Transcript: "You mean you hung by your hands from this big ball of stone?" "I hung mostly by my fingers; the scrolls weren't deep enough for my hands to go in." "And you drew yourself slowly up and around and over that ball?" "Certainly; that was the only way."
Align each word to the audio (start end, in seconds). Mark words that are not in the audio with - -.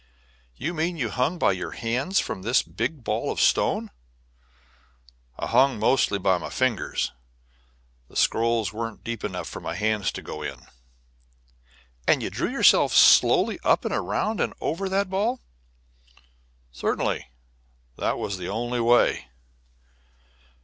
"You 0.55 0.73
mean 0.73 0.97
you 0.97 1.09
hung 1.11 1.37
by 1.37 1.51
your 1.51 1.73
hands 1.73 2.17
from 2.17 2.41
this 2.41 2.63
big 2.63 3.03
ball 3.03 3.31
of 3.31 3.39
stone?" 3.39 3.91
"I 5.37 5.45
hung 5.45 5.77
mostly 5.77 6.17
by 6.17 6.39
my 6.39 6.49
fingers; 6.49 7.11
the 8.07 8.15
scrolls 8.15 8.73
weren't 8.73 9.03
deep 9.03 9.23
enough 9.23 9.47
for 9.47 9.59
my 9.59 9.75
hands 9.75 10.11
to 10.13 10.23
go 10.23 10.41
in." 10.41 10.65
"And 12.07 12.23
you 12.23 12.31
drew 12.31 12.49
yourself 12.49 12.95
slowly 12.95 13.59
up 13.63 13.85
and 13.85 13.93
around 13.93 14.41
and 14.41 14.55
over 14.59 14.89
that 14.89 15.07
ball?" 15.07 15.39
"Certainly; 16.71 17.29
that 17.97 18.17
was 18.17 18.39
the 18.39 18.49
only 18.49 18.79
way." 18.79 19.27